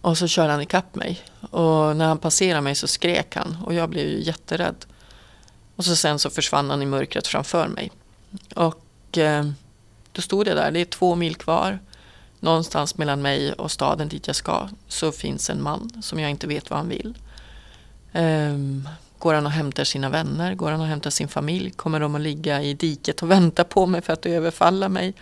[0.00, 1.20] Och så körde han ikapp mig.
[1.40, 3.56] Och när han passerade mig så skrek han.
[3.64, 4.86] Och jag blev ju jätterädd.
[5.76, 7.90] Och så sen så försvann han i mörkret framför mig.
[8.54, 9.50] Och eh,
[10.12, 11.78] då stod jag där, det är två mil kvar.
[12.40, 16.46] Någonstans mellan mig och staden dit jag ska så finns en man som jag inte
[16.46, 17.18] vet vad han vill.
[18.12, 20.54] Um, går han och hämtar sina vänner?
[20.54, 21.70] Går han och hämtar sin familj?
[21.70, 25.14] Kommer de att ligga i diket och vänta på mig för att överfalla mig?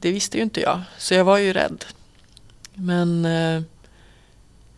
[0.00, 1.84] Det visste ju inte jag, så jag var ju rädd.
[2.76, 3.62] Men eh,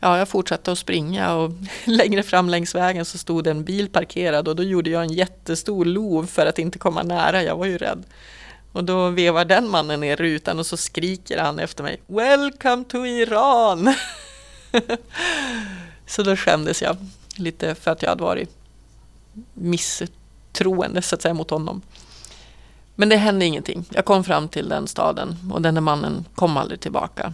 [0.00, 1.52] Ja, jag fortsatte att springa och
[1.84, 5.84] längre fram längs vägen så stod en bil parkerad och då gjorde jag en jättestor
[5.84, 8.04] lov för att inte komma nära, jag var ju rädd.
[8.72, 13.06] Och då vevar den mannen ner rutan och så skriker han efter mig Welcome to
[13.06, 13.94] Iran!
[16.06, 16.96] så då skämdes jag
[17.36, 18.50] lite för att jag hade varit
[19.54, 21.82] misstroende så att säga mot honom.
[22.94, 23.84] Men det hände ingenting.
[23.90, 27.32] Jag kom fram till den staden och den mannen kom aldrig tillbaka.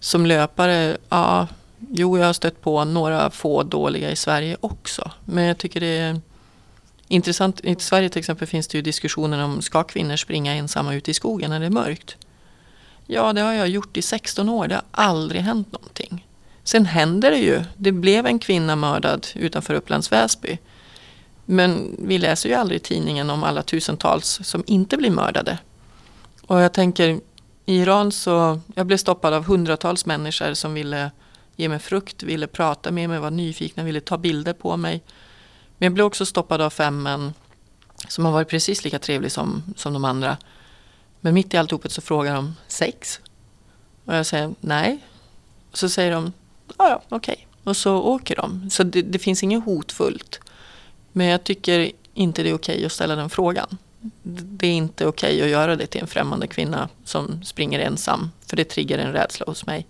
[0.00, 1.46] Som löpare, ja,
[1.90, 5.10] jo jag har stött på några få dåliga i Sverige också.
[5.24, 6.20] Men jag tycker det är
[7.08, 7.60] intressant.
[7.64, 11.14] I Sverige till exempel finns det ju diskussioner om ska kvinnor springa ensamma ute i
[11.14, 12.16] skogen när det är mörkt?
[13.06, 14.68] Ja, det har jag gjort i 16 år.
[14.68, 16.26] Det har aldrig hänt någonting.
[16.64, 17.64] Sen händer det ju.
[17.76, 20.58] Det blev en kvinna mördad utanför Upplands Väsby.
[21.44, 25.58] Men vi läser ju aldrig i tidningen om alla tusentals som inte blir mördade.
[26.46, 27.20] Och jag tänker,
[27.66, 31.10] i Iran så, jag blev stoppad av hundratals människor som ville
[31.56, 35.02] ge mig frukt, ville prata med mig, var nyfikna, ville ta bilder på mig.
[35.78, 37.34] Men jag blev också stoppad av fem män
[38.08, 40.36] som har varit precis lika trevliga som, som de andra.
[41.20, 43.20] Men mitt i alltihopet så frågar de sex.
[44.04, 44.98] Och jag säger nej.
[45.70, 46.32] Och så säger de
[46.78, 47.32] ja, ja, okej.
[47.32, 47.44] Okay.
[47.64, 48.70] Och så åker de.
[48.70, 50.40] Så det, det finns inget hotfullt.
[51.12, 53.78] Men jag tycker inte det är okej okay att ställa den frågan
[54.22, 58.30] det är inte okej okay att göra det till en främmande kvinna som springer ensam.
[58.46, 59.86] För det triggar en rädsla hos mig.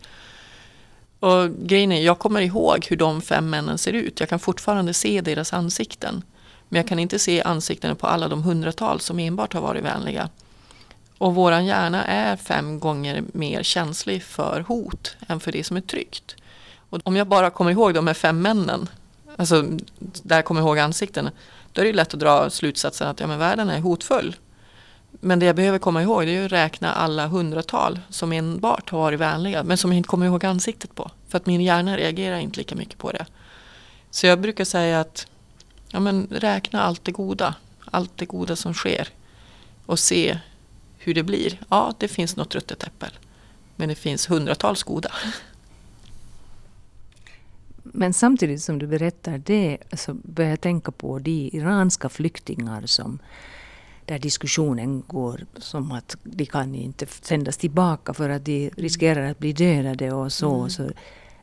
[1.21, 4.21] Och grejen är, jag kommer ihåg hur de fem männen ser ut.
[4.21, 6.23] Jag kan fortfarande se deras ansikten.
[6.69, 10.29] Men jag kan inte se ansiktena på alla de hundratals som enbart har varit vänliga.
[11.19, 15.81] Och våran hjärna är fem gånger mer känslig för hot än för det som är
[15.81, 16.37] tryggt.
[16.91, 18.89] Och om jag bara kommer ihåg de här fem männen,
[19.37, 19.65] alltså
[20.01, 21.33] där jag kommer ihåg ansiktena,
[21.77, 24.37] då är det lätt att dra slutsatsen att ja, men världen är hotfull.
[25.11, 28.99] Men det jag behöver komma ihåg det är att räkna alla hundratal som enbart har
[28.99, 31.11] varit vänliga men som jag inte kommer ihåg ansiktet på.
[31.29, 33.27] För att min hjärna reagerar inte lika mycket på det.
[34.11, 35.27] Så jag brukar säga att
[35.89, 39.09] ja, men räkna allt det goda, allt det goda som sker
[39.87, 40.39] och se
[40.99, 41.61] hur det blir.
[41.69, 43.11] Ja, det finns något ruttet äppel,
[43.77, 45.12] men det finns hundratals goda.
[47.97, 53.19] Men samtidigt som du berättar det så börjar jag tänka på de iranska flyktingar som
[54.05, 59.39] där diskussionen går som att de kan inte sändas tillbaka för att de riskerar att
[59.39, 60.55] bli dödade och så.
[60.55, 60.71] Mm.
[60.71, 60.91] så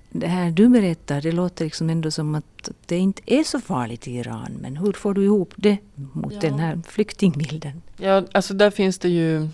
[0.10, 4.08] det här du berättar, det låter liksom ändå som att det inte är så farligt
[4.08, 4.58] i Iran.
[4.62, 6.40] Men hur får du ihop det mot ja.
[6.40, 7.82] den här flyktingbilden?
[7.98, 9.50] Ja, alltså där finns det ju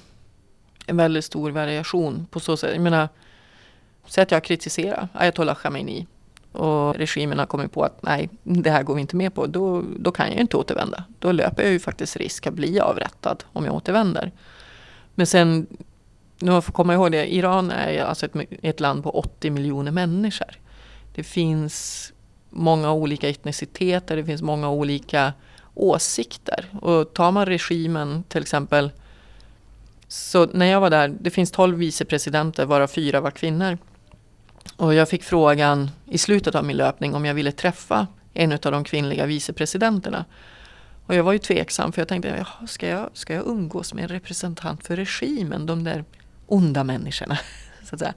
[0.85, 2.73] en väldigt stor variation på så sätt.
[2.73, 3.09] Jag menar,
[4.07, 6.07] säg att jag kritiserar ayatollah Khamenei
[6.51, 9.83] och regimen har kommit på att nej, det här går vi inte med på, då,
[9.99, 11.03] då kan jag ju inte återvända.
[11.19, 14.31] Då löper jag ju faktiskt risk att bli avrättad om jag återvänder.
[15.15, 15.67] Men sen,
[16.39, 20.59] nu får komma ihåg det, Iran är alltså ett, ett land på 80 miljoner människor.
[21.15, 22.11] Det finns
[22.49, 25.33] många olika etniciteter, det finns många olika
[25.73, 26.65] åsikter.
[26.81, 28.91] Och tar man regimen till exempel,
[30.07, 33.77] så när jag var där, det finns 12 vicepresidenter varav fyra var kvinnor.
[34.75, 38.59] Och jag fick frågan i slutet av min löpning om jag ville träffa en av
[38.59, 40.25] de kvinnliga vicepresidenterna.
[41.05, 44.07] Och jag var ju tveksam för jag tänkte, ska jag, ska jag umgås med en
[44.07, 46.03] representant för regimen, de där
[46.45, 47.39] onda människorna?
[47.83, 48.13] Så, att säga.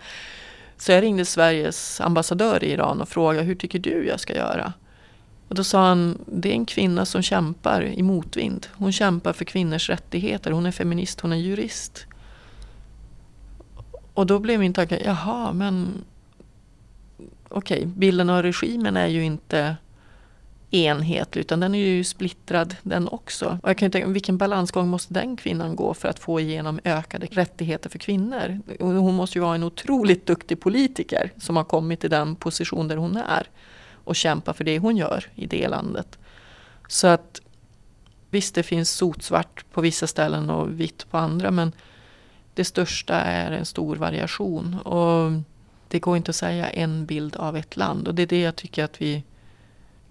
[0.76, 4.72] så jag ringde Sveriges ambassadör i Iran och frågade, hur tycker du jag ska göra?
[5.48, 8.66] Och då sa han, det är en kvinna som kämpar i motvind.
[8.72, 12.06] Hon kämpar för kvinnors rättigheter, hon är feminist, hon är jurist.
[14.14, 16.04] Och då blev min tanke, jaha, men
[17.52, 19.76] okej, okay, bilden av regimen är ju inte
[20.70, 23.58] enhetlig utan den är ju splittrad den också.
[23.62, 26.80] Och jag kan ju tänka, vilken balansgång måste den kvinnan gå för att få igenom
[26.84, 28.60] ökade rättigheter för kvinnor?
[28.80, 32.96] Hon måste ju vara en otroligt duktig politiker som har kommit till den position där
[32.96, 33.46] hon är
[34.04, 36.18] och kämpa för det hon gör i det landet.
[36.88, 37.40] Så att
[38.30, 41.72] visst, det finns sotsvart på vissa ställen och vitt på andra men
[42.54, 44.74] det största är en stor variation.
[44.74, 45.32] Och
[45.92, 48.56] det går inte att säga en bild av ett land och det är det jag
[48.56, 49.22] tycker att vi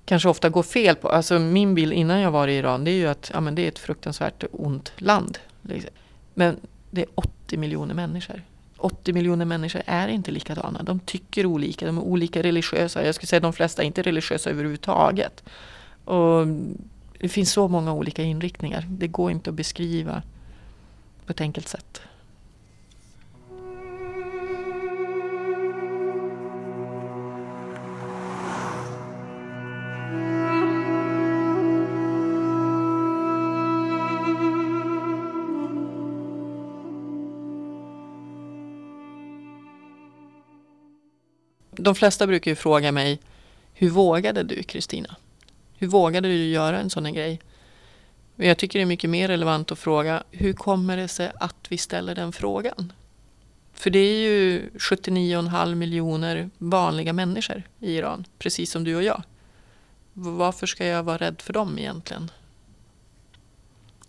[0.05, 1.09] kanske ofta går fel på.
[1.09, 3.61] Alltså min bild innan jag var i Iran det är ju att ja, men det
[3.61, 5.37] är ett fruktansvärt ont land.
[5.61, 5.91] Liksom.
[6.33, 6.57] Men
[6.91, 8.41] det är 80 miljoner människor.
[8.77, 10.83] 80 miljoner människor är inte likadana.
[10.83, 13.05] De tycker olika, de är olika religiösa.
[13.05, 15.43] Jag skulle säga att de flesta är inte religiösa överhuvudtaget.
[16.05, 16.47] Och
[17.19, 18.85] det finns så många olika inriktningar.
[18.89, 20.21] Det går inte att beskriva
[21.25, 22.01] på ett enkelt sätt.
[41.83, 43.19] De flesta brukar ju fråga mig,
[43.73, 45.15] hur vågade du Kristina?
[45.77, 47.39] Hur vågade du göra en sån här grej?
[48.35, 51.55] Men jag tycker det är mycket mer relevant att fråga, hur kommer det sig att
[51.69, 52.93] vi ställer den frågan?
[53.73, 59.23] För det är ju 79,5 miljoner vanliga människor i Iran, precis som du och jag.
[60.13, 62.31] Varför ska jag vara rädd för dem egentligen?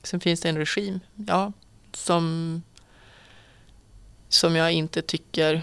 [0.02, 1.52] Sen finns det en regim, ja,
[1.92, 2.62] som,
[4.28, 5.62] som jag inte tycker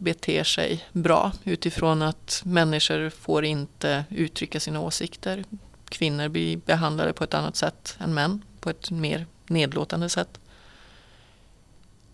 [0.00, 5.44] beter sig bra utifrån att människor får inte uttrycka sina åsikter.
[5.88, 10.40] Kvinnor blir behandlade på ett annat sätt än män, på ett mer nedlåtande sätt.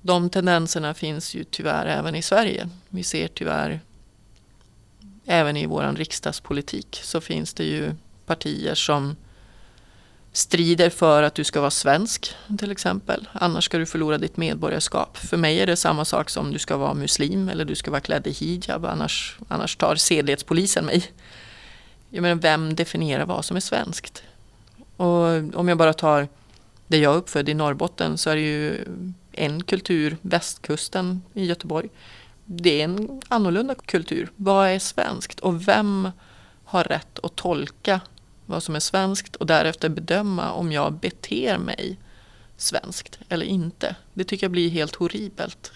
[0.03, 2.69] De tendenserna finns ju tyvärr även i Sverige.
[2.89, 3.81] Vi ser tyvärr
[5.25, 7.95] även i vår riksdagspolitik så finns det ju
[8.27, 9.17] partier som
[10.37, 13.29] strider för att du ska vara svensk till exempel.
[13.33, 15.17] Annars ska du förlora ditt medborgarskap.
[15.17, 18.01] För mig är det samma sak som du ska vara muslim eller du ska vara
[18.01, 18.85] klädd i hijab.
[18.85, 21.05] Annars, annars tar sedlighetspolisen mig.
[22.11, 24.23] Jag menar, vem definierar vad som är svenskt?
[24.97, 26.29] Och om jag bara tar
[26.87, 28.85] det jag är uppfödd i Norrbotten så är det ju
[29.33, 31.89] en kultur, västkusten i Göteborg.
[32.45, 34.31] Det är en annorlunda kultur.
[34.37, 35.41] Vad är svenskt?
[35.41, 36.11] Och vem
[36.65, 38.01] har rätt att tolka
[38.47, 41.97] vad som är svenskt och därefter bedöma om jag beter mig
[42.57, 43.97] svenskt eller inte.
[44.15, 45.73] Det tycker jag blir helt horribelt.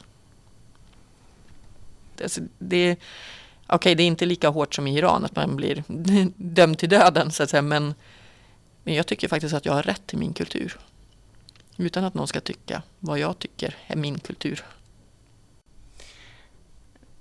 [2.23, 2.97] Alltså, det,
[3.73, 5.85] Okej, okay, det är inte lika hårt som i Iran att man blir
[6.37, 7.95] dömd till döden så att säga, men,
[8.85, 10.79] men jag tycker faktiskt att jag har rätt till min kultur.
[11.77, 14.65] Utan att någon ska tycka vad jag tycker är min kultur.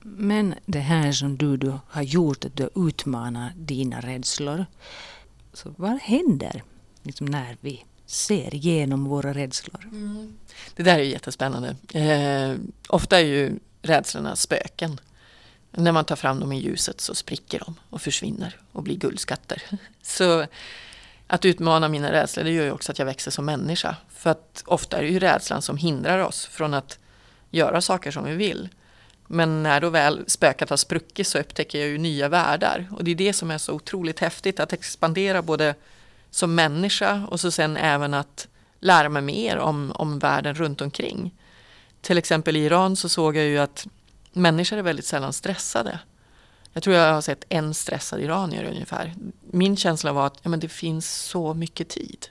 [0.01, 4.65] Men det här som du, du har gjort, att du utmanar dina rädslor.
[5.53, 6.63] Så vad händer
[7.03, 9.83] liksom när vi ser igenom våra rädslor?
[9.83, 10.37] Mm.
[10.75, 11.75] Det där är jättespännande.
[11.93, 12.55] Eh,
[12.89, 14.99] ofta är ju rädslorna spöken.
[15.71, 19.63] När man tar fram dem i ljuset så spricker de och försvinner och blir guldskatter.
[20.01, 20.45] Så
[21.27, 23.95] att utmana mina rädslor det gör ju också att jag växer som människa.
[24.09, 26.99] För att ofta är det ju rädslan som hindrar oss från att
[27.49, 28.69] göra saker som vi vill.
[29.31, 32.87] Men när då väl spöket har spruckit så upptäcker jag ju nya världar.
[32.91, 35.75] Och det är det som är så otroligt häftigt, att expandera både
[36.29, 38.47] som människa och så sen även att
[38.79, 41.35] lära mig mer om, om världen runt omkring.
[42.01, 43.87] Till exempel i Iran så såg jag ju att
[44.33, 45.99] människor är väldigt sällan stressade.
[46.73, 49.13] Jag tror jag har sett en stressad iranier ungefär.
[49.51, 52.27] Min känsla var att ja, men det finns så mycket tid.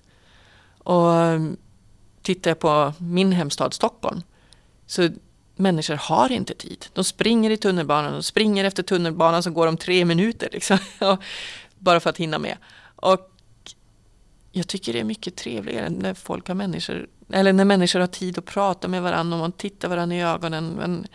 [0.78, 1.56] Och um,
[2.22, 4.22] tittar jag på min hemstad Stockholm
[4.86, 5.08] så
[5.58, 6.86] människor har inte tid.
[6.92, 10.48] De springer i tunnelbanan, de springer efter tunnelbanan som går om tre minuter.
[10.52, 10.78] Liksom,
[11.78, 12.56] bara för att hinna med.
[12.96, 13.30] Och
[14.52, 18.38] jag tycker det är mycket trevligare när folk har människor, eller när människor har tid
[18.38, 20.68] att prata med varandra och man tittar varandra i ögonen.
[20.68, 21.06] Men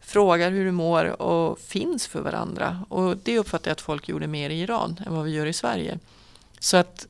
[0.00, 2.80] frågar hur du mår och finns för varandra.
[2.88, 5.52] Och det uppfattar jag att folk gjorde mer i Iran än vad vi gör i
[5.52, 5.98] Sverige.
[6.58, 7.06] Så att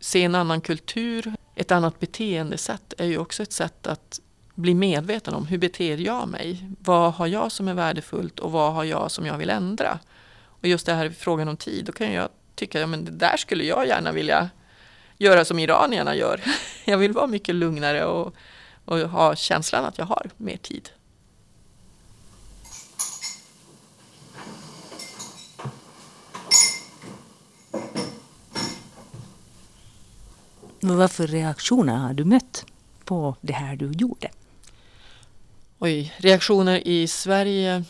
[0.00, 4.20] se en annan kultur, ett annat beteendesätt är ju också ett sätt att
[4.54, 6.70] bli medveten om hur beter jag mig?
[6.78, 9.98] Vad har jag som är värdefullt och vad har jag som jag vill ändra?
[10.44, 13.36] Och just det här frågan om tid, då kan jag tycka att ja, det där
[13.36, 14.50] skulle jag gärna vilja
[15.18, 16.40] göra som iranierna gör.
[16.84, 18.34] Jag vill vara mycket lugnare och,
[18.84, 20.90] och ha känslan att jag har mer tid.
[30.80, 32.66] Vad för reaktioner har du mött
[33.04, 34.30] på det här du gjorde?
[35.84, 37.84] Oj, reaktioner i Sverige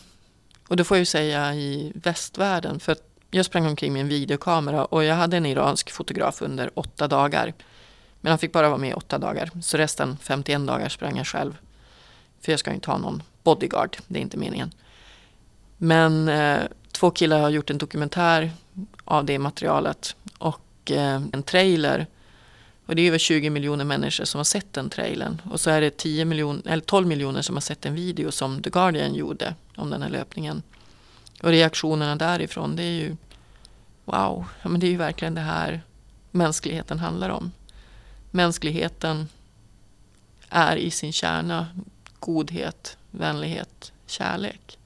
[0.67, 2.79] och det får jag ju säga i västvärlden.
[2.79, 2.95] För
[3.31, 7.53] jag sprang omkring med en videokamera och jag hade en iransk fotograf under åtta dagar.
[8.21, 9.51] Men han fick bara vara med i åtta dagar.
[9.61, 11.57] Så resten, 51 dagar, sprang jag själv.
[12.41, 14.71] För jag ska ju inte ha någon bodyguard, det är inte meningen.
[15.77, 18.51] Men eh, två killar har gjort en dokumentär
[19.05, 22.07] av det materialet och eh, en trailer
[22.85, 25.41] och det är över 20 miljoner människor som har sett den trailern.
[25.51, 28.61] Och så är det 10 miljon, eller 12 miljoner som har sett en video som
[28.61, 30.61] The Guardian gjorde om den här löpningen.
[31.43, 33.15] Och reaktionerna därifrån det är ju
[34.05, 35.81] wow, ja, men det är ju verkligen det här
[36.31, 37.51] mänskligheten handlar om.
[38.31, 39.27] Mänskligheten
[40.49, 41.67] är i sin kärna
[42.19, 44.77] godhet, vänlighet, kärlek.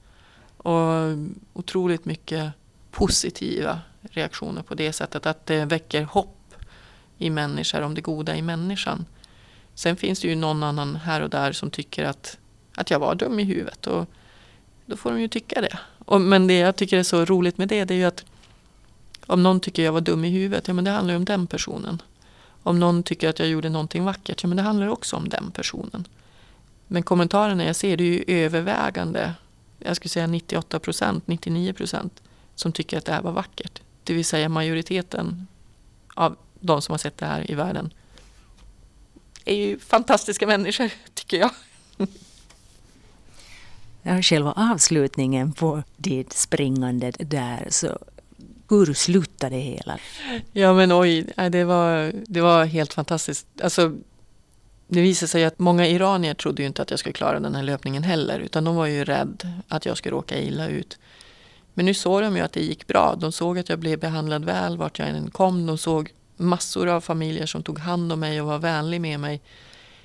[0.56, 1.16] Och
[1.52, 2.52] otroligt mycket
[2.90, 6.39] positiva reaktioner på det sättet att det väcker hopp
[7.20, 9.04] i människor, om det goda i människan.
[9.74, 12.38] Sen finns det ju någon annan här och där som tycker att,
[12.74, 13.86] att jag var dum i huvudet.
[13.86, 14.06] Och
[14.86, 15.78] då får de ju tycka det.
[15.98, 18.24] Och, men det jag tycker är så roligt med det, det är ju att
[19.26, 21.46] om någon tycker jag var dum i huvudet, ja men det handlar ju om den
[21.46, 22.02] personen.
[22.62, 25.50] Om någon tycker att jag gjorde någonting vackert, ja men det handlar också om den
[25.50, 26.08] personen.
[26.86, 29.34] Men kommentarerna jag ser, det är ju övervägande,
[29.78, 32.22] jag skulle säga 98 procent, 99 procent,
[32.54, 33.80] som tycker att det här var vackert.
[34.04, 35.46] Det vill säga majoriteten
[36.14, 37.92] av de som har sett det här i världen
[39.44, 41.50] är ju fantastiska människor, tycker jag.
[44.02, 47.98] Ja, själva avslutningen på ditt springande där, så
[48.68, 49.98] hur slutade det hela?
[50.52, 53.46] Ja men oj, det var, det var helt fantastiskt.
[53.62, 53.96] Alltså,
[54.88, 57.62] det visade sig att många iranier trodde ju inte att jag skulle klara den här
[57.62, 60.98] löpningen heller, utan de var ju rädda att jag skulle råka illa ut.
[61.74, 63.14] Men nu såg de ju att det gick bra.
[63.14, 65.66] De såg att jag blev behandlad väl vart jag än kom.
[65.66, 69.40] De såg massor av familjer som tog hand om mig och var vänlig med mig.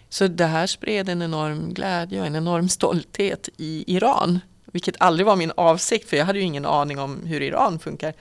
[0.10, 4.40] Så det här spred en enorm glädje och en enorm stolthet i Iran.
[4.66, 8.14] Vilket aldrig var min avsikt, för jag hade ju ingen aning om hur Iran funkar.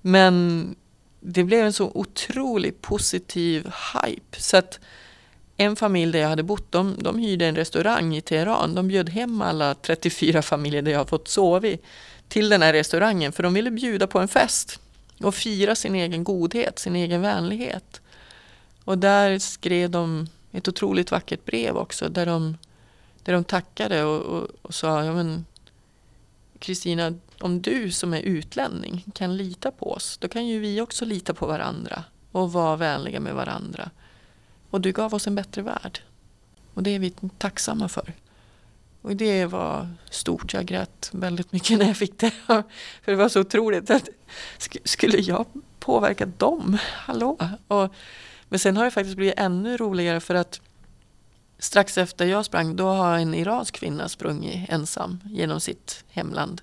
[0.00, 0.74] Men
[1.20, 4.40] det blev en så otroligt positiv hype.
[4.40, 4.80] Så att
[5.56, 8.74] en familj där jag hade bott, de, de hyrde en restaurang i Teheran.
[8.74, 11.68] De bjöd hem alla 34 familjer där jag har fått sova
[12.28, 14.80] till den här restaurangen, för de ville bjuda på en fest.
[15.20, 18.00] Och fira sin egen godhet, sin egen vänlighet.
[18.84, 22.58] Och där skrev de ett otroligt vackert brev också där de,
[23.22, 25.46] där de tackade och, och, och sa ja, men
[26.58, 31.04] Kristina, om du som är utlänning kan lita på oss, då kan ju vi också
[31.04, 33.90] lita på varandra och vara vänliga med varandra.
[34.70, 36.00] Och du gav oss en bättre värld.
[36.74, 38.12] Och det är vi tacksamma för.
[39.02, 40.54] Och det var stort.
[40.54, 42.30] Jag grät väldigt mycket när jag fick det.
[43.02, 43.90] För det var så otroligt.
[43.90, 44.08] Att,
[44.84, 45.46] skulle jag
[45.78, 46.78] påverka dem?
[46.84, 47.38] Hallå?
[47.68, 47.92] Och,
[48.48, 50.60] men sen har det faktiskt blivit ännu roligare för att
[51.58, 56.62] strax efter jag sprang då har en iransk kvinna sprungit ensam genom sitt hemland.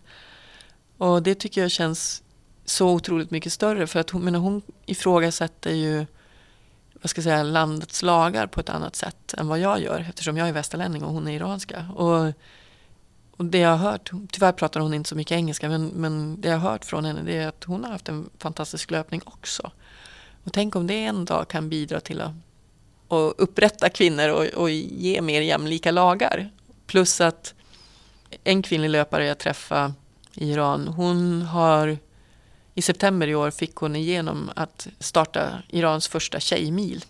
[0.97, 2.23] Och det tycker jag känns
[2.65, 6.05] så otroligt mycket större för att hon, men hon ifrågasätter ju
[7.05, 10.37] vad ska jag säga, landets lagar på ett annat sätt än vad jag gör eftersom
[10.37, 11.85] jag är västerlänning och hon är iranska.
[11.95, 12.33] Och
[13.37, 16.49] och det jag har hört, tyvärr pratar hon inte så mycket engelska, men, men det
[16.49, 19.71] jag har hört från henne det är att hon har haft en fantastisk löpning också.
[20.43, 22.31] Och tänk om det en dag kan bidra till att,
[23.07, 26.49] att upprätta kvinnor och, och ge mer jämlika lagar.
[26.87, 27.53] Plus att
[28.43, 29.93] en kvinnlig löpare jag träffade
[30.33, 31.97] i Iran, hon har
[32.75, 37.05] i september i år fick hon igenom att starta Irans första tjejmil.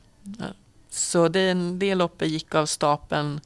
[0.89, 3.41] Så det, det loppet gick av stapeln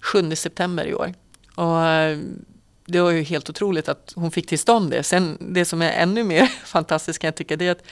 [0.00, 1.14] 7 september i år.
[1.54, 2.18] Och eh,
[2.86, 5.02] det var ju helt otroligt att hon fick till stånd det.
[5.02, 7.84] Sen det som är ännu mer fantastiskt kan jag tycka det är att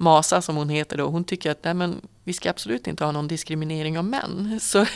[0.00, 3.12] Masa som hon heter då, hon tycker att nej, men, vi ska absolut inte ha
[3.12, 4.60] någon diskriminering av män.
[4.62, 4.86] Så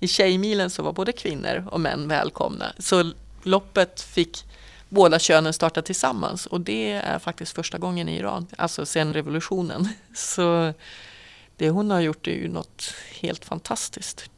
[0.00, 2.72] i Tjejmilen så var både kvinnor och män välkomna.
[2.78, 3.12] Så
[3.42, 4.44] loppet fick
[4.94, 9.88] båda könen startar tillsammans och det är faktiskt första gången i Iran, alltså sen revolutionen.
[10.14, 10.72] Så
[11.56, 14.30] det hon har gjort är ju något helt fantastiskt.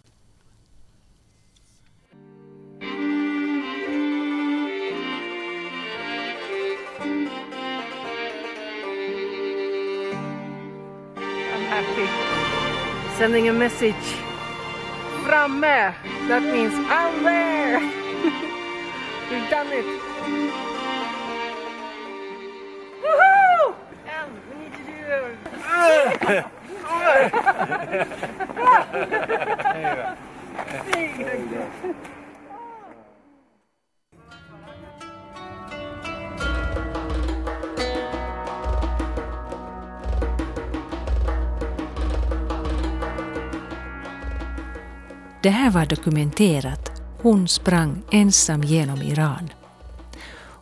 [11.77, 12.07] happy.
[13.19, 14.07] Sending a message.
[15.25, 15.95] Framme!
[16.29, 17.81] That means I'm there!
[19.31, 20.06] We've done it!
[23.03, 23.75] Woohoo!
[24.49, 24.97] We need to do...
[45.43, 47.03] Det här var dokumenterat.
[47.23, 49.51] Hon sprang ensam genom Iran.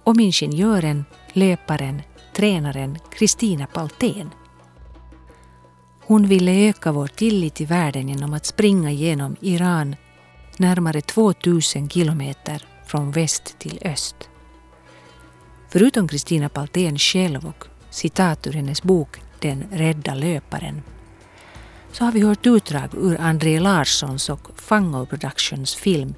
[0.06, 2.02] Om ingenjören, löparen,
[2.36, 4.30] tränaren Kristina Paltén.
[6.00, 9.96] Hon ville öka vår tillit till världen genom att springa genom Iran
[10.56, 14.28] närmare 2000 kilometer från väst till öst.
[15.68, 20.82] Förutom Kristina Paltén själv och citat ur hennes bok Den rädda löparen
[21.92, 26.14] så har vi hört utdrag ur André Larssons och Fango Productions film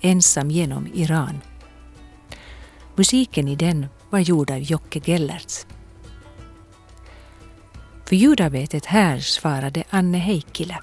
[0.00, 1.40] Ensam genom Iran.
[2.98, 5.66] Musiken i den var gjord av Jocke Gellerts.
[8.04, 10.78] För ljudarbetet här svarade Anne Heikkilä.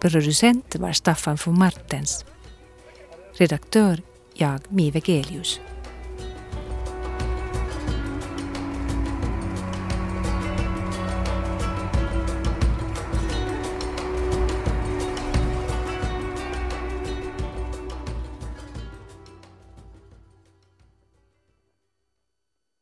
[0.00, 2.24] Producent var Staffan von Martens.
[3.32, 4.02] Redaktör
[4.34, 5.60] jag, Mive Gelius.